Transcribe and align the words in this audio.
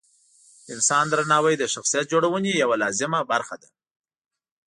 د 0.65 0.67
انسان 0.75 1.05
درناوی 1.09 1.55
د 1.57 1.63
شخصیت 1.73 2.05
جوړونې 2.13 2.51
یوه 2.63 2.75
لازمه 2.83 3.19
برخه 3.31 3.55
ده. 3.61 3.69